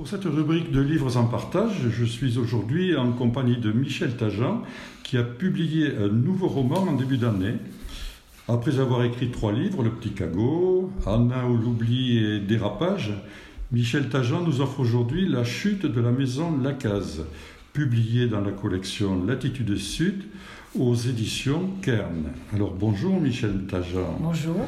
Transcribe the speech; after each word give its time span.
Pour 0.00 0.08
cette 0.08 0.24
rubrique 0.24 0.72
de 0.72 0.80
livres 0.80 1.18
en 1.18 1.26
partage, 1.26 1.74
je 1.90 2.04
suis 2.06 2.38
aujourd'hui 2.38 2.96
en 2.96 3.12
compagnie 3.12 3.58
de 3.58 3.70
Michel 3.70 4.16
Tajan, 4.16 4.62
qui 5.02 5.18
a 5.18 5.22
publié 5.22 5.94
un 5.94 6.08
nouveau 6.08 6.48
roman 6.48 6.78
en 6.88 6.94
début 6.94 7.18
d'année. 7.18 7.56
Après 8.48 8.78
avoir 8.78 9.04
écrit 9.04 9.28
trois 9.28 9.52
livres, 9.52 9.82
Le 9.82 9.90
Petit 9.90 10.12
Cagot, 10.12 10.90
Anna 11.04 11.46
ou 11.46 11.58
l'oubli 11.58 12.16
et 12.16 12.40
Dérapage, 12.40 13.12
Michel 13.72 14.08
Tajan 14.08 14.40
nous 14.40 14.62
offre 14.62 14.80
aujourd'hui 14.80 15.28
La 15.28 15.44
chute 15.44 15.84
de 15.84 16.00
la 16.00 16.12
maison 16.12 16.56
Lacaze, 16.56 17.26
publié 17.74 18.26
dans 18.26 18.40
la 18.40 18.52
collection 18.52 19.22
Latitude 19.26 19.76
Sud 19.76 20.22
aux 20.78 20.94
éditions 20.94 21.72
Kern. 21.82 22.24
Alors 22.54 22.72
bonjour 22.72 23.20
Michel 23.20 23.66
Tajan. 23.66 24.16
Bonjour. 24.18 24.66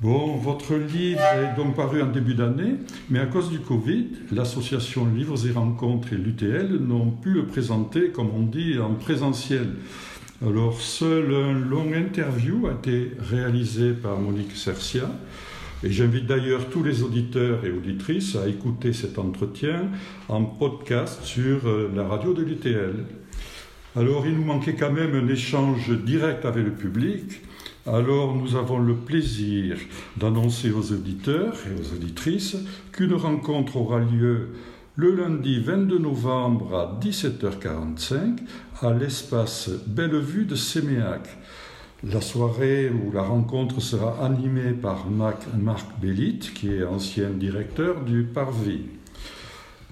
Bon, 0.00 0.34
votre 0.36 0.76
livre 0.76 1.20
est 1.20 1.54
donc 1.58 1.76
paru 1.76 2.00
en 2.00 2.06
début 2.06 2.32
d'année, 2.32 2.76
mais 3.10 3.18
à 3.18 3.26
cause 3.26 3.50
du 3.50 3.58
Covid, 3.58 4.06
l'association 4.32 5.04
Livres 5.04 5.46
et 5.46 5.50
Rencontres 5.50 6.14
et 6.14 6.16
l'UTL 6.16 6.78
n'ont 6.78 7.10
pu 7.10 7.32
le 7.32 7.44
présenter, 7.44 8.08
comme 8.08 8.30
on 8.34 8.44
dit, 8.44 8.78
en 8.78 8.94
présentiel. 8.94 9.74
Alors, 10.42 10.80
seul 10.80 11.34
un 11.34 11.52
long 11.52 11.92
interview 11.92 12.66
a 12.66 12.72
été 12.72 13.10
réalisé 13.18 13.92
par 13.92 14.18
Monique 14.18 14.56
Cercia, 14.56 15.10
et 15.84 15.90
j'invite 15.90 16.24
d'ailleurs 16.24 16.70
tous 16.70 16.82
les 16.82 17.02
auditeurs 17.02 17.66
et 17.66 17.70
auditrices 17.70 18.36
à 18.36 18.48
écouter 18.48 18.94
cet 18.94 19.18
entretien 19.18 19.90
en 20.30 20.44
podcast 20.44 21.24
sur 21.24 21.66
euh, 21.66 21.92
la 21.94 22.04
radio 22.04 22.32
de 22.32 22.42
l'UTL. 22.42 23.04
Alors, 23.96 24.26
il 24.26 24.34
nous 24.34 24.44
manquait 24.44 24.76
quand 24.76 24.92
même 24.92 25.14
un 25.14 25.28
échange 25.28 25.90
direct 25.90 26.46
avec 26.46 26.64
le 26.64 26.72
public. 26.72 27.42
Alors 27.86 28.36
nous 28.36 28.56
avons 28.56 28.78
le 28.78 28.94
plaisir 28.94 29.78
d'annoncer 30.18 30.70
aux 30.70 30.92
auditeurs 30.92 31.54
et 31.66 31.80
aux 31.80 31.94
auditrices 31.94 32.58
qu'une 32.92 33.14
rencontre 33.14 33.78
aura 33.78 34.00
lieu 34.00 34.50
le 34.96 35.14
lundi 35.14 35.60
22 35.60 35.98
novembre 35.98 36.74
à 36.76 37.00
17h45 37.02 38.40
à 38.82 38.92
l'espace 38.92 39.70
Bellevue 39.86 40.44
de 40.44 40.56
Séméac. 40.56 41.26
La 42.04 42.20
soirée 42.20 42.90
ou 42.90 43.12
la 43.12 43.22
rencontre 43.22 43.80
sera 43.80 44.22
animée 44.26 44.72
par 44.72 45.06
Marc 45.08 45.46
Bellit, 46.02 46.38
qui 46.38 46.74
est 46.74 46.84
ancien 46.84 47.30
directeur 47.30 48.02
du 48.02 48.24
Parvis. 48.24 48.99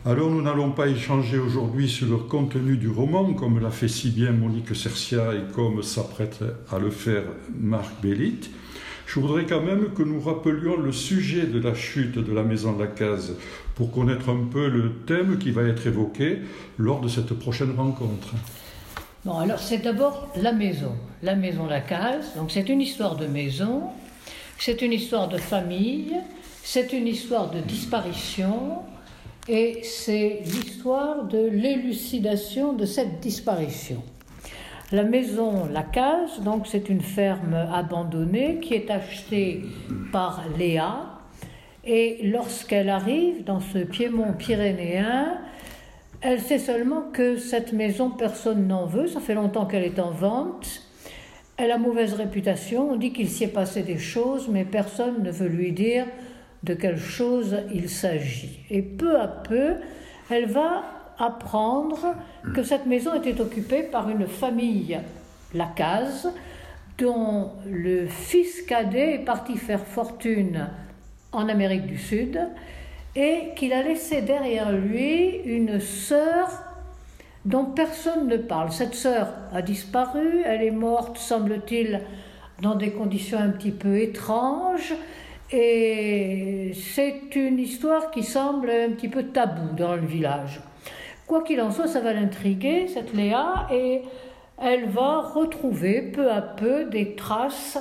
Alors 0.09 0.31
nous 0.31 0.41
n'allons 0.41 0.71
pas 0.71 0.87
échanger 0.87 1.37
aujourd'hui 1.37 1.87
sur 1.87 2.07
le 2.07 2.17
contenu 2.17 2.79
du 2.79 2.89
roman, 2.89 3.35
comme 3.35 3.61
l'a 3.61 3.71
fait 3.71 3.89
si 3.89 4.09
bien 4.09 4.33
Monique 4.33 4.75
Cercia 4.75 5.35
et 5.35 5.53
comme 5.53 5.83
s'apprête 5.83 6.43
à 6.73 6.79
le 6.79 6.89
faire 6.89 7.25
Marc 7.61 8.01
Bellit. 8.01 8.49
Je 9.05 9.21
voudrais 9.21 9.45
quand 9.45 9.61
même 9.61 9.93
que 9.93 10.03
nous 10.03 10.19
rappelions 10.19 10.79
le 10.79 10.93
sujet 10.93 11.45
de 11.45 11.61
la 11.61 11.75
chute 11.75 12.17
de 12.17 12.33
la 12.33 12.43
maison 12.43 12.75
Lacaze 12.79 13.37
pour 13.75 13.93
connaître 13.93 14.31
un 14.31 14.47
peu 14.51 14.71
le 14.71 14.95
thème 15.07 15.37
qui 15.37 15.51
va 15.51 15.65
être 15.65 15.87
évoqué 15.87 16.39
lors 16.79 17.03
de 17.03 17.09
cette 17.09 17.35
prochaine 17.35 17.75
rencontre. 17.77 18.29
Bon, 19.27 19.37
alors 19.37 19.59
c'est 19.59 19.77
d'abord 19.77 20.33
la 20.37 20.53
maison, 20.53 20.95
la 21.23 21.35
maison 21.35 21.67
Lacaze. 21.67 22.35
Donc 22.35 22.51
c'est 22.51 22.71
une 22.71 22.81
histoire 22.81 23.17
de 23.17 23.27
maison, 23.27 23.83
c'est 24.59 24.81
une 24.81 24.95
histoire 24.95 25.29
de 25.29 25.37
famille, 25.37 26.15
c'est 26.63 26.95
une 26.95 27.07
histoire 27.07 27.51
de 27.51 27.61
disparition, 27.61 28.79
et 29.49 29.81
c'est 29.83 30.41
l'histoire 30.45 31.25
de 31.25 31.49
l'élucidation 31.49 32.75
de 32.75 32.85
cette 32.85 33.21
disparition. 33.21 34.03
La 34.93 35.05
maison 35.05 35.67
La 35.73 35.83
Case, 35.83 36.41
donc 36.43 36.67
c'est 36.67 36.89
une 36.89 37.01
ferme 37.01 37.55
abandonnée 37.55 38.59
qui 38.61 38.75
est 38.75 38.91
achetée 38.91 39.63
par 40.13 40.45
Léa. 40.59 41.21
Et 41.85 42.21
lorsqu'elle 42.25 42.91
arrive 42.91 43.45
dans 43.45 43.61
ce 43.61 43.79
piémont 43.79 44.35
pyrénéen, 44.35 45.39
elle 46.21 46.41
sait 46.41 46.59
seulement 46.59 47.03
que 47.13 47.37
cette 47.37 47.73
maison, 47.73 48.11
personne 48.11 48.67
n'en 48.67 48.87
veut. 48.87 49.07
Ça 49.07 49.21
fait 49.21 49.35
longtemps 49.35 49.67
qu'elle 49.67 49.85
est 49.85 49.99
en 49.99 50.11
vente. 50.11 50.83
Elle 51.57 51.71
a 51.71 51.79
mauvaise 51.79 52.15
réputation. 52.15 52.91
On 52.91 52.97
dit 52.97 53.13
qu'il 53.13 53.29
s'y 53.29 53.45
est 53.45 53.49
passé 53.49 53.83
des 53.83 53.99
choses, 53.99 54.49
mais 54.49 54.65
personne 54.65 55.23
ne 55.23 55.31
veut 55.31 55.49
lui 55.49 55.73
dire 55.73 56.07
de 56.63 56.75
quelle 56.75 56.99
chose 56.99 57.57
il 57.73 57.89
s'agit. 57.89 58.61
Et 58.71 58.83
peu 58.83 59.21
à 59.21 59.29
peu, 59.29 59.75
elle 60.31 60.47
va 60.47 60.85
apprendre 61.19 62.15
que 62.55 62.63
cette 62.63 62.87
maison 62.87 63.15
était 63.15 63.41
occupée 63.41 63.83
par 63.83 64.09
une 64.09 64.27
famille, 64.27 64.99
la 65.55 65.67
case, 65.67 66.33
dont 66.99 67.53
le 67.67 68.07
fils 68.07 68.63
cadet 68.63 69.15
est 69.15 69.25
parti 69.25 69.57
faire 69.57 69.85
fortune 69.85 70.69
en 71.33 71.49
Amérique 71.49 71.87
du 71.87 71.99
Sud 71.99 72.41
et 73.15 73.51
qu'il 73.57 73.73
a 73.73 73.83
laissé 73.83 74.23
derrière 74.23 74.73
lui 74.73 75.41
une 75.45 75.81
sœur 75.81 76.49
dont 77.45 77.65
personne 77.65 78.29
ne 78.29 78.37
parle. 78.37 78.73
Cette 78.73 78.95
sœur 78.95 79.29
a 79.53 79.63
disparu, 79.63 80.43
elle 80.45 80.63
est 80.63 80.71
morte, 80.71 81.19
semble-t-il, 81.19 82.01
dans 82.63 82.75
des 82.75 82.91
conditions 82.91 83.39
un 83.39 83.51
petit 83.51 83.71
peu 83.71 83.99
étranges. 83.99 84.95
Et 85.51 86.73
c'est 86.75 87.35
une 87.35 87.59
histoire 87.59 88.11
qui 88.11 88.23
semble 88.23 88.71
un 88.71 88.91
petit 88.91 89.09
peu 89.09 89.25
tabou 89.25 89.75
dans 89.75 89.95
le 89.95 90.07
village. 90.07 90.61
Quoi 91.27 91.43
qu'il 91.43 91.61
en 91.61 91.71
soit, 91.71 91.87
ça 91.87 92.01
va 92.01 92.13
l'intriguer, 92.13 92.87
cette 92.89 93.15
Léa, 93.15 93.67
et 93.73 94.03
elle 94.61 94.87
va 94.89 95.21
retrouver 95.21 96.03
peu 96.03 96.31
à 96.31 96.43
peu 96.43 96.85
des 96.85 97.15
traces 97.15 97.79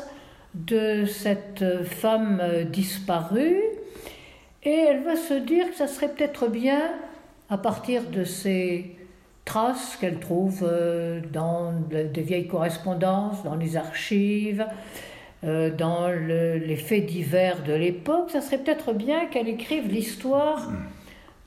de 0.53 1.05
cette 1.05 1.83
femme 1.83 2.41
disparue, 2.71 3.61
et 4.63 4.71
elle 4.71 5.03
va 5.03 5.15
se 5.15 5.33
dire 5.33 5.69
que 5.69 5.75
ça 5.75 5.87
serait 5.87 6.09
peut-être 6.09 6.47
bien, 6.47 6.91
à 7.49 7.57
partir 7.57 8.03
de 8.09 8.23
ces 8.23 8.95
traces 9.45 9.95
qu'elle 9.95 10.19
trouve 10.19 10.67
euh, 10.69 11.21
dans 11.31 11.71
des 11.89 12.21
vieilles 12.21 12.47
correspondances, 12.47 13.43
dans 13.43 13.55
les 13.55 13.77
archives, 13.77 14.65
euh, 15.43 15.69
dans 15.69 16.09
les 16.09 16.75
faits 16.75 17.05
divers 17.05 17.63
de 17.63 17.73
l'époque, 17.73 18.31
ça 18.31 18.41
serait 18.41 18.57
peut-être 18.57 18.93
bien 18.93 19.27
qu'elle 19.27 19.47
écrive 19.47 19.87
l'histoire 19.87 20.71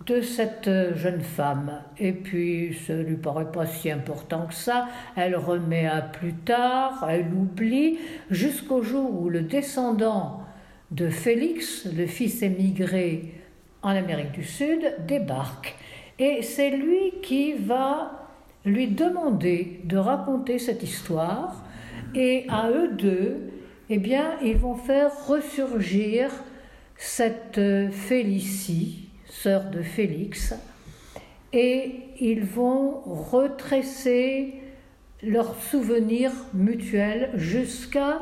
de 0.07 0.21
cette 0.21 0.69
euh, 0.69 0.95
jeune 0.95 1.21
femme. 1.21 1.83
Et 1.99 2.13
puis, 2.13 2.79
ça 2.87 2.95
ne 2.95 3.03
lui 3.03 3.17
paraît 3.17 3.51
pas 3.51 3.67
si 3.67 3.91
important 3.91 4.47
que 4.47 4.55
ça. 4.55 4.89
Elle 5.17 5.37
remet 5.37 5.87
à 5.87 6.01
plus 6.01 6.35
tard, 6.35 7.07
elle 7.09 7.27
oublie, 7.33 7.99
jusqu'au 8.31 8.83
jour 8.83 9.23
où 9.23 9.29
le 9.29 9.43
descendant 9.43 10.43
de 10.91 11.09
Félix, 11.09 11.87
le 11.97 12.07
fils 12.07 12.43
émigré 12.43 13.35
en 13.83 13.91
Amérique 13.91 14.33
du 14.33 14.45
Sud, 14.45 14.95
débarque. 15.07 15.77
Et 16.19 16.43
c'est 16.43 16.71
lui 16.71 17.13
qui 17.23 17.55
va 17.55 18.29
lui 18.65 18.89
demander 18.89 19.81
de 19.85 19.97
raconter 19.97 20.59
cette 20.59 20.83
histoire. 20.83 21.65
Et 22.15 22.47
à 22.49 22.71
eux 22.71 22.91
deux, 22.93 23.51
eh 23.91 23.99
bien, 23.99 24.39
ils 24.41 24.57
vont 24.57 24.77
faire 24.77 25.11
ressurgir 25.27 26.31
cette 26.97 27.59
euh, 27.59 27.91
Félicie, 27.91 29.09
sœur 29.29 29.65
de 29.65 29.83
Félix, 29.83 30.55
et 31.53 32.05
ils 32.21 32.45
vont 32.45 33.01
retracer 33.01 34.55
leurs 35.23 35.61
souvenirs 35.61 36.31
mutuels 36.55 37.31
jusqu'à 37.35 38.21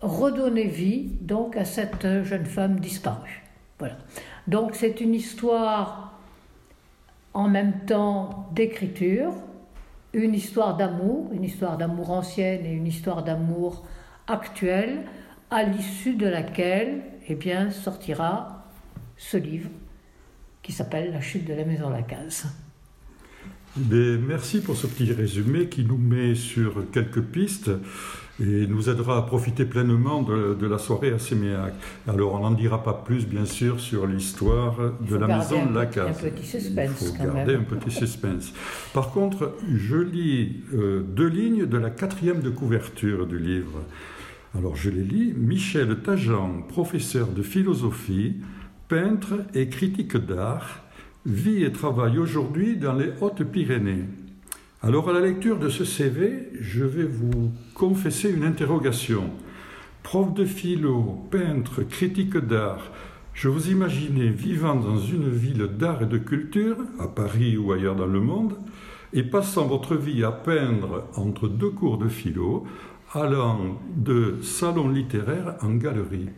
redonner 0.00 0.66
vie 0.66 1.10
donc 1.20 1.56
à 1.56 1.66
cette 1.66 2.24
jeune 2.24 2.46
femme 2.46 2.80
disparue. 2.80 3.44
Voilà. 3.78 3.98
Donc 4.46 4.74
c'est 4.74 5.00
une 5.00 5.14
histoire 5.14 6.18
en 7.34 7.48
même 7.48 7.84
temps 7.86 8.48
d'écriture, 8.52 9.32
une 10.14 10.34
histoire 10.34 10.76
d'amour, 10.76 11.28
une 11.32 11.44
histoire 11.44 11.76
d'amour 11.76 12.10
ancienne 12.10 12.64
et 12.64 12.72
une 12.72 12.86
histoire 12.86 13.22
d'amour 13.22 13.84
actuelle 14.28 15.04
à 15.50 15.62
l'issue 15.62 16.14
de 16.14 16.26
laquelle 16.26 17.02
eh 17.28 17.34
bien, 17.34 17.70
sortira 17.70 18.64
ce 19.16 19.36
livre 19.36 19.70
qui 20.62 20.72
s'appelle 20.72 21.12
La 21.12 21.20
chute 21.20 21.46
de 21.46 21.54
la 21.54 21.64
maison 21.64 21.90
Lacaze. 21.90 22.46
Merci 23.80 24.60
pour 24.60 24.76
ce 24.76 24.86
petit 24.86 25.12
résumé 25.12 25.68
qui 25.68 25.84
nous 25.84 25.98
met 25.98 26.34
sur 26.34 26.90
quelques 26.90 27.22
pistes 27.22 27.70
et 28.40 28.66
nous 28.66 28.88
aidera 28.88 29.18
à 29.18 29.22
profiter 29.22 29.64
pleinement 29.64 30.22
de, 30.22 30.66
la 30.66 30.78
soirée 30.78 31.12
à 31.12 31.18
Séméac. 31.18 31.74
Alors 32.06 32.34
on 32.34 32.40
n'en 32.40 32.50
dira 32.50 32.82
pas 32.82 32.92
plus 32.92 33.26
bien 33.26 33.44
sûr 33.44 33.80
sur 33.80 34.06
l'histoire 34.06 34.76
de 35.00 35.16
la 35.16 35.26
maison 35.26 35.70
Lacaze. 35.72 36.24
Un 36.24 36.30
petit 36.30 36.46
suspense. 36.46 37.00
Il 37.00 37.06
faut 37.06 37.24
garder 37.24 37.54
un 37.54 37.62
petit 37.62 37.90
suspense. 37.90 38.52
Par 38.92 39.10
contre, 39.10 39.56
je 39.72 39.96
lis 39.96 40.62
euh, 40.74 41.02
deux 41.02 41.28
lignes 41.28 41.66
de 41.66 41.78
la 41.78 41.90
quatrième 41.90 42.40
de 42.40 42.50
couverture 42.50 43.26
du 43.26 43.38
livre. 43.38 43.82
Alors 44.56 44.76
je 44.76 44.90
les 44.90 45.04
lis. 45.04 45.34
Michel 45.36 46.00
Tajan, 46.02 46.62
professeur 46.68 47.28
de 47.28 47.42
philosophie, 47.42 48.36
peintre 48.88 49.34
et 49.54 49.68
critique 49.68 50.16
d'art, 50.16 50.82
vit 51.28 51.62
et 51.62 51.72
travaille 51.72 52.18
aujourd'hui 52.18 52.76
dans 52.76 52.94
les 52.94 53.10
Hautes-Pyrénées. 53.20 54.04
Alors 54.82 55.10
à 55.10 55.12
la 55.12 55.20
lecture 55.20 55.58
de 55.58 55.68
ce 55.68 55.84
CV, 55.84 56.48
je 56.58 56.84
vais 56.84 57.04
vous 57.04 57.52
confesser 57.74 58.30
une 58.30 58.44
interrogation. 58.44 59.24
Prof 60.02 60.32
de 60.32 60.46
philo, 60.46 61.26
peintre, 61.30 61.82
critique 61.82 62.38
d'art, 62.38 62.90
Je 63.34 63.48
vous 63.48 63.70
imaginais 63.70 64.30
vivant 64.30 64.74
dans 64.74 64.98
une 64.98 65.28
ville 65.28 65.68
d'art 65.78 66.02
et 66.02 66.06
de 66.06 66.18
culture, 66.18 66.76
à 66.98 67.06
Paris 67.06 67.56
ou 67.56 67.70
ailleurs 67.72 67.94
dans 67.94 68.06
le 68.06 68.20
monde, 68.20 68.54
et 69.12 69.22
passant 69.22 69.66
votre 69.66 69.94
vie 69.94 70.24
à 70.24 70.32
peindre 70.32 71.04
entre 71.14 71.46
deux 71.46 71.70
cours 71.70 71.98
de 71.98 72.08
philo, 72.08 72.66
allant 73.12 73.80
de 73.94 74.38
salon 74.42 74.88
littéraire 74.88 75.56
en 75.62 75.74
galerie. 75.74 76.30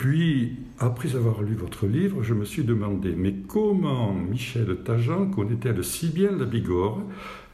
Puis, 0.00 0.56
après 0.78 1.14
avoir 1.14 1.42
lu 1.42 1.54
votre 1.54 1.86
livre, 1.86 2.22
je 2.22 2.32
me 2.32 2.46
suis 2.46 2.64
demandé, 2.64 3.12
mais 3.14 3.34
comment 3.46 4.14
Michel 4.14 4.78
Tajan 4.82 5.26
connaît-elle 5.26 5.84
si 5.84 6.08
bien 6.08 6.30
la 6.30 6.46
Bigorre, 6.46 7.02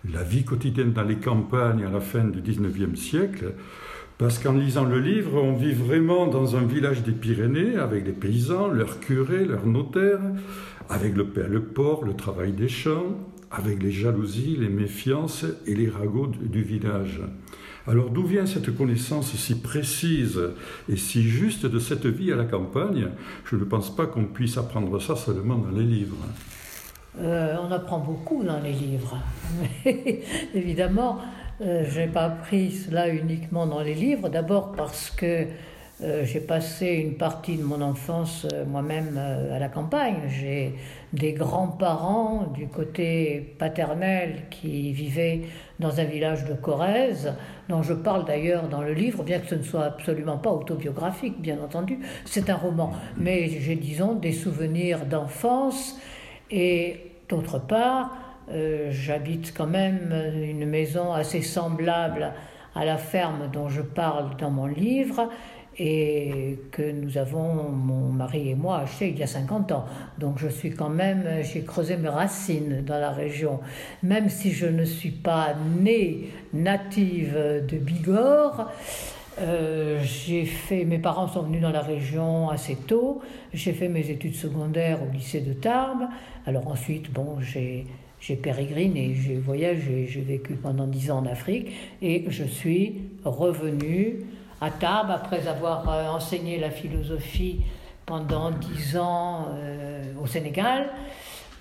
la 0.08 0.22
vie 0.22 0.44
quotidienne 0.44 0.92
dans 0.92 1.02
les 1.02 1.16
campagnes 1.16 1.82
à 1.82 1.90
la 1.90 1.98
fin 1.98 2.22
du 2.22 2.40
XIXe 2.40 2.96
siècle? 2.96 3.54
Parce 4.16 4.38
qu'en 4.38 4.52
lisant 4.52 4.84
le 4.84 5.00
livre, 5.00 5.42
on 5.42 5.54
vit 5.54 5.72
vraiment 5.72 6.28
dans 6.28 6.54
un 6.54 6.64
village 6.64 7.02
des 7.02 7.10
Pyrénées, 7.10 7.78
avec 7.78 8.06
les 8.06 8.12
paysans, 8.12 8.68
leurs 8.68 9.00
curés, 9.00 9.44
leurs 9.44 9.66
notaires, 9.66 10.20
avec 10.88 11.16
le 11.16 11.26
père, 11.26 11.48
le 11.48 11.64
port, 11.64 12.04
le 12.04 12.14
travail 12.14 12.52
des 12.52 12.68
champs, 12.68 13.16
avec 13.56 13.82
les 13.82 13.90
jalousies, 13.90 14.56
les 14.58 14.68
méfiances 14.68 15.44
et 15.66 15.74
les 15.74 15.88
ragots 15.88 16.26
du 16.26 16.62
village. 16.62 17.20
Alors 17.88 18.10
d'où 18.10 18.24
vient 18.24 18.46
cette 18.46 18.76
connaissance 18.76 19.32
si 19.36 19.60
précise 19.60 20.40
et 20.88 20.96
si 20.96 21.22
juste 21.22 21.66
de 21.66 21.78
cette 21.78 22.06
vie 22.06 22.32
à 22.32 22.36
la 22.36 22.44
campagne? 22.44 23.08
Je 23.44 23.56
ne 23.56 23.64
pense 23.64 23.94
pas 23.94 24.06
qu'on 24.06 24.24
puisse 24.24 24.58
apprendre 24.58 25.00
ça 25.00 25.14
seulement 25.14 25.56
dans 25.56 25.70
les 25.70 25.84
livres. 25.84 26.16
Euh, 27.18 27.56
on 27.62 27.70
apprend 27.70 28.00
beaucoup 28.00 28.42
dans 28.42 28.60
les 28.60 28.72
livres. 28.72 29.16
Mais 29.84 30.22
évidemment, 30.54 31.18
euh, 31.60 31.84
je 31.88 32.00
n'ai 32.00 32.08
pas 32.08 32.24
appris 32.24 32.72
cela 32.72 33.08
uniquement 33.08 33.66
dans 33.66 33.80
les 33.80 33.94
livres, 33.94 34.28
d'abord 34.28 34.72
parce 34.72 35.10
que 35.10 35.46
euh, 36.02 36.26
j'ai 36.26 36.40
passé 36.40 36.88
une 36.88 37.14
partie 37.14 37.56
de 37.56 37.62
mon 37.62 37.80
enfance 37.80 38.46
euh, 38.52 38.66
moi-même 38.66 39.14
euh, 39.16 39.56
à 39.56 39.58
la 39.58 39.68
campagne. 39.68 40.16
J'ai 40.28 40.74
des 41.14 41.32
grands-parents 41.32 42.48
du 42.54 42.68
côté 42.68 43.54
paternel 43.58 44.42
qui 44.50 44.92
vivaient 44.92 45.44
dans 45.78 45.98
un 45.98 46.04
village 46.04 46.44
de 46.44 46.52
Corrèze, 46.52 47.32
dont 47.70 47.82
je 47.82 47.94
parle 47.94 48.26
d'ailleurs 48.26 48.68
dans 48.68 48.82
le 48.82 48.92
livre, 48.92 49.22
bien 49.22 49.38
que 49.38 49.46
ce 49.46 49.54
ne 49.54 49.62
soit 49.62 49.84
absolument 49.84 50.36
pas 50.36 50.50
autobiographique, 50.50 51.40
bien 51.40 51.58
entendu. 51.64 51.98
C'est 52.26 52.50
un 52.50 52.56
roman. 52.56 52.92
Mais 53.16 53.48
j'ai, 53.48 53.76
disons, 53.76 54.14
des 54.14 54.32
souvenirs 54.32 55.06
d'enfance. 55.06 55.98
Et 56.50 57.12
d'autre 57.28 57.58
part, 57.58 58.10
j'habite 58.90 59.52
quand 59.56 59.66
même 59.66 60.14
une 60.36 60.66
maison 60.66 61.12
assez 61.12 61.42
semblable 61.42 62.32
à 62.76 62.84
la 62.84 62.98
ferme 62.98 63.50
dont 63.52 63.68
je 63.68 63.80
parle 63.80 64.36
dans 64.36 64.50
mon 64.50 64.66
livre 64.66 65.28
et 65.78 66.58
que 66.72 66.90
nous 66.90 67.18
avons, 67.18 67.68
mon 67.70 68.10
mari 68.10 68.50
et 68.50 68.54
moi, 68.54 68.78
acheté 68.78 69.10
il 69.10 69.18
y 69.18 69.22
a 69.22 69.26
50 69.26 69.72
ans. 69.72 69.84
Donc 70.18 70.38
je 70.38 70.48
suis 70.48 70.70
quand 70.70 70.88
même, 70.88 71.24
j'ai 71.42 71.62
creusé 71.62 71.96
mes 71.96 72.08
racines 72.08 72.82
dans 72.84 72.98
la 72.98 73.10
région. 73.10 73.60
Même 74.02 74.28
si 74.28 74.52
je 74.52 74.66
ne 74.66 74.84
suis 74.84 75.10
pas 75.10 75.54
née 75.78 76.30
native 76.54 77.36
de 77.68 77.76
Bigorre, 77.76 78.72
euh, 79.38 80.00
j'ai 80.02 80.46
fait, 80.46 80.84
mes 80.86 80.98
parents 80.98 81.28
sont 81.28 81.42
venus 81.42 81.60
dans 81.60 81.70
la 81.70 81.82
région 81.82 82.48
assez 82.48 82.74
tôt. 82.74 83.20
J'ai 83.52 83.72
fait 83.72 83.88
mes 83.88 84.08
études 84.08 84.34
secondaires 84.34 84.98
au 85.02 85.12
lycée 85.12 85.40
de 85.40 85.52
Tarbes. 85.52 86.08
Alors 86.46 86.66
ensuite, 86.68 87.12
bon, 87.12 87.38
j'ai 87.40 87.86
j'ai 88.18 88.34
pérégriné, 88.36 89.14
j'ai 89.14 89.36
voyagé, 89.36 90.06
j'ai 90.08 90.22
vécu 90.22 90.54
pendant 90.54 90.86
dix 90.86 91.10
ans 91.10 91.18
en 91.18 91.26
Afrique 91.26 91.68
et 92.00 92.24
je 92.28 92.44
suis 92.44 93.02
revenue 93.24 94.24
à 94.60 94.70
Tarbes 94.70 95.10
après 95.10 95.46
avoir 95.48 95.88
euh, 95.88 96.08
enseigné 96.08 96.58
la 96.58 96.70
philosophie 96.70 97.60
pendant 98.06 98.50
dix 98.50 98.96
ans 98.96 99.48
euh, 99.50 100.02
au 100.22 100.26
Sénégal. 100.26 100.88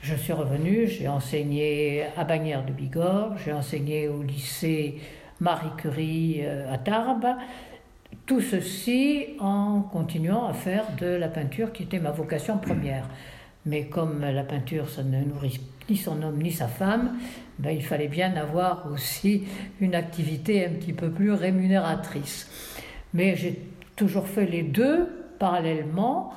Je 0.01 0.15
suis 0.15 0.33
revenue, 0.33 0.88
j'ai 0.88 1.07
enseigné 1.07 2.06
à 2.15 2.24
Bagnères 2.24 2.63
de 2.63 2.71
Bigorre, 2.71 3.38
j'ai 3.44 3.51
enseigné 3.51 4.07
au 4.07 4.21
lycée 4.21 5.00
Marie 5.39 5.75
Curie 5.77 6.42
euh, 6.42 6.71
à 6.71 6.77
Tarbes. 6.77 7.36
Tout 8.25 8.42
ceci 8.42 9.25
en 9.39 9.81
continuant 9.81 10.47
à 10.47 10.53
faire 10.53 10.86
de 11.00 11.07
la 11.07 11.27
peinture 11.27 11.74
qui 11.74 11.83
était 11.83 12.00
ma 12.00 12.12
vocation 12.12 12.57
première. 12.57 13.09
Mais 13.65 13.86
comme 13.86 14.21
la 14.21 14.44
peinture, 14.44 14.89
ça 14.89 15.03
ne 15.03 15.24
nourrit 15.24 15.59
ni 15.89 15.97
son 15.97 16.21
homme 16.24 16.42
ni 16.42 16.51
sa 16.51 16.68
femme, 16.68 17.18
ben, 17.59 17.71
il 17.71 17.83
fallait 17.83 18.07
bien 18.07 18.36
avoir 18.36 18.88
aussi 18.92 19.44
une 19.80 19.95
activité 19.95 20.65
un 20.65 20.69
petit 20.69 20.94
peu 20.94 21.09
plus 21.09 21.31
rémunératrice. 21.31 22.50
Mais 23.16 23.38
j'ai 23.38 23.58
toujours 23.96 24.28
fait 24.28 24.46
les 24.46 24.62
deux 24.62 25.08
parallèlement. 25.40 26.34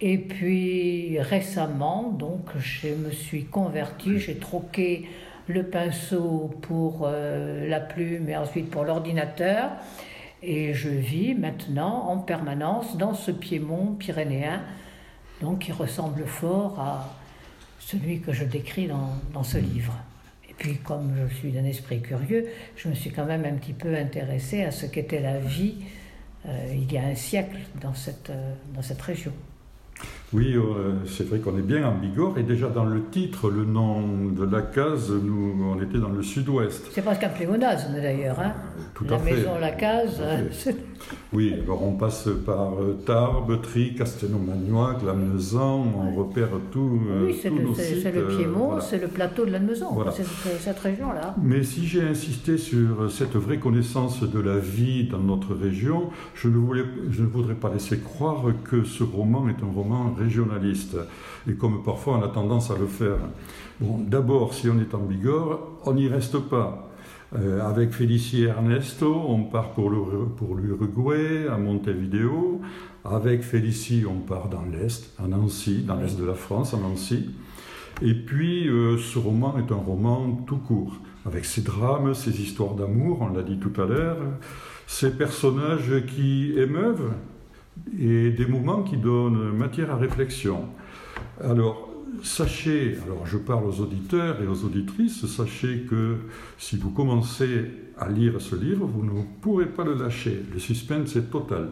Et 0.00 0.18
puis 0.18 1.18
récemment, 1.20 2.14
donc, 2.16 2.46
je 2.58 2.88
me 2.88 3.10
suis 3.10 3.44
convertie, 3.44 4.20
j'ai 4.20 4.36
troqué 4.36 5.08
le 5.48 5.64
pinceau 5.64 6.54
pour 6.62 7.02
euh, 7.04 7.68
la 7.68 7.80
plume 7.80 8.28
et 8.28 8.36
ensuite 8.36 8.70
pour 8.70 8.84
l'ordinateur. 8.84 9.70
Et 10.44 10.74
je 10.74 10.88
vis 10.88 11.34
maintenant 11.34 12.08
en 12.08 12.18
permanence 12.18 12.96
dans 12.96 13.14
ce 13.14 13.32
piémont 13.32 13.94
pyrénéen, 13.94 14.62
donc 15.40 15.60
qui 15.60 15.72
ressemble 15.72 16.24
fort 16.24 16.78
à 16.78 17.16
celui 17.80 18.20
que 18.20 18.32
je 18.32 18.44
décris 18.44 18.86
dans, 18.86 19.10
dans 19.34 19.42
ce 19.42 19.58
livre. 19.58 19.94
Et 20.48 20.54
puis 20.54 20.76
comme 20.76 21.14
je 21.16 21.34
suis 21.34 21.50
d'un 21.50 21.64
esprit 21.64 22.00
curieux, 22.00 22.46
je 22.76 22.88
me 22.88 22.94
suis 22.94 23.10
quand 23.10 23.24
même 23.24 23.44
un 23.44 23.54
petit 23.54 23.72
peu 23.72 23.96
intéressée 23.96 24.62
à 24.62 24.70
ce 24.70 24.86
qu'était 24.86 25.20
la 25.20 25.38
vie 25.40 25.76
il 26.46 26.92
y 26.92 26.98
a 26.98 27.04
un 27.04 27.14
siècle 27.14 27.56
dans 27.80 27.94
cette, 27.94 28.30
euh, 28.30 28.52
dans 28.74 28.82
cette 28.82 29.00
région. 29.00 29.32
Oui, 30.32 30.54
euh, 30.56 30.94
c'est 31.06 31.28
vrai 31.28 31.38
qu'on 31.38 31.56
est 31.58 31.62
bien 31.62 31.86
en 31.86 31.94
Bigorre 31.94 32.38
et 32.38 32.42
déjà 32.42 32.68
dans 32.68 32.84
le 32.84 33.04
titre, 33.10 33.50
le 33.50 33.64
nom 33.64 34.28
de 34.28 34.44
la 34.44 34.62
case, 34.62 35.10
nous, 35.10 35.54
on 35.62 35.80
était 35.82 35.98
dans 35.98 36.08
le 36.08 36.22
sud-ouest. 36.22 36.86
C'est 36.92 37.02
presque 37.02 37.24
un 37.24 37.28
pléonasme 37.28 37.94
d'ailleurs. 37.94 38.40
Hein 38.40 38.54
Tout 38.94 39.04
la 39.04 39.16
à 39.16 39.18
fait. 39.18 39.34
maison, 39.34 39.58
la 39.60 39.70
case. 39.70 40.22
oui, 41.32 41.54
alors 41.62 41.82
on 41.82 41.92
passe 41.92 42.28
par 42.44 42.72
Tarbes, 43.04 43.60
Tri, 43.62 43.94
Castelnau-Magnoac, 43.94 45.02
Lannemezan, 45.04 45.86
on 45.96 46.14
repère 46.14 46.48
tout. 46.70 47.00
Oui, 47.24 47.38
c'est 47.40 47.50
le, 47.50 48.20
le, 48.20 48.36
Piémont, 48.36 48.80
c'est 48.80 49.00
le 49.00 49.08
plateau 49.08 49.44
de 49.44 49.50
Lannemezan, 49.50 49.92
voilà. 49.92 50.12
cette 50.12 50.78
région-là. 50.78 51.34
Mais 51.42 51.62
si 51.62 51.86
j'ai 51.86 52.02
insisté 52.02 52.58
sur 52.58 53.10
cette 53.10 53.36
vraie 53.36 53.58
connaissance 53.58 54.22
de 54.22 54.40
la 54.40 54.58
vie 54.58 55.04
dans 55.04 55.18
notre 55.18 55.54
région, 55.54 56.10
je 56.34 56.48
ne, 56.48 56.56
voulais, 56.56 56.84
je 57.10 57.22
ne 57.22 57.28
voudrais 57.28 57.54
pas 57.54 57.70
laisser 57.72 57.98
croire 57.98 58.44
que 58.64 58.84
ce 58.84 59.02
roman 59.02 59.48
est 59.48 59.62
un 59.62 59.72
roman 59.74 60.14
régionaliste, 60.18 60.96
et 61.48 61.54
comme 61.54 61.82
parfois 61.82 62.18
on 62.18 62.22
a 62.22 62.28
tendance 62.28 62.70
à 62.70 62.76
le 62.78 62.86
faire. 62.86 63.18
Bon, 63.80 63.98
d'abord, 63.98 64.54
si 64.54 64.68
on 64.68 64.78
est 64.78 64.94
en 64.94 64.98
Bigorre, 64.98 65.60
on 65.84 65.94
n'y 65.94 66.08
reste 66.08 66.38
pas. 66.38 66.91
Euh, 67.34 67.66
avec 67.66 67.92
Félicie 67.92 68.44
Ernesto, 68.44 69.24
on 69.26 69.44
part 69.44 69.70
pour 69.70 69.90
l'Uruguay, 69.90 71.46
à 71.50 71.56
Montevideo. 71.56 72.60
Avec 73.04 73.42
Félicie, 73.42 74.04
on 74.08 74.20
part 74.20 74.48
dans 74.48 74.64
l'Est, 74.64 75.12
à 75.22 75.26
Nancy, 75.26 75.82
dans 75.82 75.96
l'Est 75.96 76.18
de 76.18 76.24
la 76.24 76.34
France, 76.34 76.74
à 76.74 76.76
Nancy. 76.76 77.30
Et 78.00 78.14
puis, 78.14 78.68
euh, 78.68 78.98
ce 78.98 79.18
roman 79.18 79.56
est 79.58 79.72
un 79.72 79.76
roman 79.76 80.44
tout 80.46 80.56
court, 80.56 80.94
avec 81.26 81.44
ses 81.44 81.62
drames, 81.62 82.14
ses 82.14 82.40
histoires 82.40 82.74
d'amour, 82.74 83.18
on 83.22 83.32
l'a 83.32 83.42
dit 83.42 83.58
tout 83.58 83.80
à 83.80 83.86
l'heure, 83.86 84.18
ces 84.86 85.10
personnages 85.10 86.04
qui 86.06 86.52
émeuvent, 86.56 87.12
et 87.98 88.30
des 88.30 88.46
moments 88.46 88.82
qui 88.82 88.96
donnent 88.96 89.52
matière 89.52 89.90
à 89.90 89.96
réflexion. 89.96 90.66
Alors, 91.42 91.91
sachez, 92.22 92.98
alors 93.04 93.26
je 93.26 93.38
parle 93.38 93.66
aux 93.66 93.80
auditeurs 93.80 94.40
et 94.42 94.46
aux 94.46 94.64
auditrices, 94.64 95.26
sachez 95.26 95.86
que 95.88 96.16
si 96.58 96.76
vous 96.76 96.90
commencez 96.90 97.70
à 97.98 98.08
lire 98.08 98.40
ce 98.40 98.56
livre, 98.56 98.86
vous 98.86 99.04
ne 99.04 99.22
pourrez 99.40 99.66
pas 99.66 99.84
le 99.84 99.94
lâcher. 99.94 100.42
Le 100.52 100.58
suspense 100.58 101.16
est 101.16 101.30
total. 101.30 101.70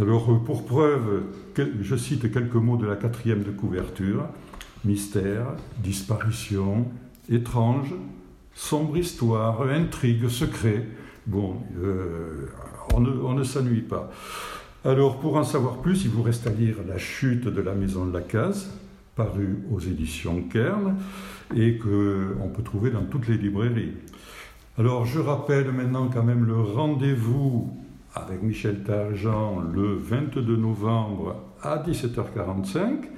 Alors, 0.00 0.42
pour 0.44 0.64
preuve, 0.64 1.22
je 1.56 1.96
cite 1.96 2.30
quelques 2.32 2.54
mots 2.54 2.76
de 2.76 2.86
la 2.86 2.94
quatrième 2.94 3.42
de 3.42 3.50
couverture. 3.50 4.26
Mystère, 4.84 5.56
disparition, 5.82 6.86
étrange, 7.28 7.94
sombre 8.54 8.96
histoire, 8.96 9.62
intrigue, 9.62 10.28
secret. 10.28 10.86
Bon, 11.26 11.56
euh, 11.82 12.46
on 12.94 13.00
ne, 13.00 13.10
on 13.10 13.34
ne 13.34 13.42
s'ennuie 13.42 13.80
pas. 13.80 14.10
Alors, 14.84 15.18
pour 15.18 15.36
en 15.36 15.42
savoir 15.42 15.78
plus, 15.78 16.04
il 16.04 16.10
vous 16.10 16.22
reste 16.22 16.46
à 16.46 16.50
lire 16.50 16.76
La 16.86 16.98
chute 16.98 17.48
de 17.48 17.60
la 17.60 17.74
maison 17.74 18.06
de 18.06 18.12
la 18.12 18.22
case, 18.22 18.70
paru 19.18 19.58
aux 19.70 19.80
éditions 19.80 20.42
Kern, 20.42 20.94
et 21.54 21.76
qu'on 21.76 22.48
peut 22.54 22.62
trouver 22.62 22.90
dans 22.90 23.04
toutes 23.04 23.26
les 23.26 23.36
librairies. 23.36 23.94
Alors, 24.78 25.04
je 25.06 25.18
rappelle 25.18 25.72
maintenant 25.72 26.08
quand 26.08 26.22
même 26.22 26.44
le 26.46 26.60
rendez-vous 26.60 27.76
avec 28.14 28.42
Michel 28.42 28.84
Targent 28.84 29.60
le 29.74 29.94
22 29.94 30.56
novembre 30.56 31.34
à 31.62 31.78
17h45. 31.78 33.17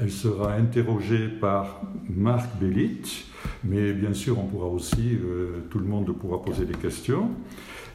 Elle 0.00 0.10
sera 0.10 0.54
interrogée 0.54 1.28
par 1.28 1.82
Marc 2.08 2.48
Bellit, 2.60 3.24
mais 3.64 3.92
bien 3.92 4.14
sûr, 4.14 4.38
on 4.38 4.46
pourra 4.46 4.66
aussi, 4.66 5.18
euh, 5.20 5.64
tout 5.70 5.78
le 5.78 5.86
monde 5.86 6.12
pourra 6.16 6.42
poser 6.42 6.64
des 6.66 6.74
questions. 6.74 7.30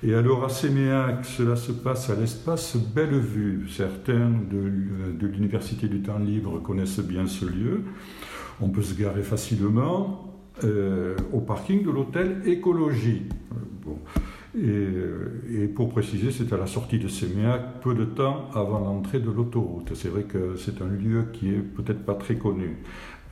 Et 0.06 0.14
alors 0.14 0.44
à 0.44 0.50
Séméac, 0.50 1.24
cela 1.24 1.56
se 1.56 1.72
passe 1.72 2.10
à 2.10 2.16
l'espace 2.16 2.76
Bellevue. 2.76 3.70
Certains 3.70 4.30
de, 4.30 5.14
de 5.18 5.28
l'Université 5.28 5.88
du 5.88 6.02
Temps 6.02 6.20
Libre 6.20 6.62
connaissent 6.62 7.00
bien 7.00 7.26
ce 7.26 7.46
lieu. 7.46 7.84
On 8.60 8.68
peut 8.68 8.82
se 8.82 9.00
garer 9.00 9.24
facilement 9.24 10.34
euh, 10.66 11.16
au 11.32 11.40
parking 11.40 11.84
de 11.84 11.90
l'hôtel 11.90 12.42
Écologie. 12.46 13.24
Et, 14.56 15.64
et, 15.64 15.68
pour 15.68 15.90
préciser, 15.90 16.32
c'est 16.32 16.54
à 16.54 16.58
la 16.58 16.68
sortie 16.68 17.00
de 17.00 17.08
Séméac, 17.08 17.82
peu 17.82 17.96
de 17.96 18.06
temps 18.06 18.50
avant 18.54 18.80
l'entrée 18.80 19.20
de 19.20 19.32
l'autoroute. 19.32 19.94
C'est 19.96 20.10
vrai 20.10 20.24
que 20.24 20.56
c'est 20.58 20.82
un 20.82 20.88
lieu 20.88 21.30
qui 21.34 21.50
est 21.50 21.62
peut-être 21.62 22.06
pas 22.06 22.14
très 22.14 22.36
connu. 22.36 22.78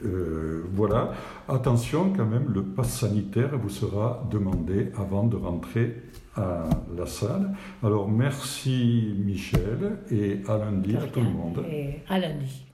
Euh, 0.06 0.64
voilà. 0.74 1.12
Attention 1.48 2.12
quand 2.16 2.26
même, 2.26 2.52
le 2.54 2.64
pass 2.64 3.00
sanitaire 3.02 3.58
vous 3.58 3.70
sera 3.70 4.28
demandé 4.32 4.92
avant 4.98 5.26
de 5.26 5.36
rentrer 5.36 5.96
à 6.36 6.64
la 6.98 7.06
salle. 7.06 7.56
Alors 7.84 8.10
merci 8.10 9.14
Michel 9.20 10.00
et 10.10 10.40
à 10.48 10.58
lundi 10.58 10.96
à 10.96 11.02
tout 11.08 11.22
le 11.22 11.30
monde. 11.30 11.64
Et 11.70 12.00
à 12.10 12.20
lundi. 12.20 12.71